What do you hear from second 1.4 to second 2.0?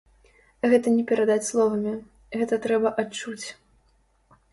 словамі,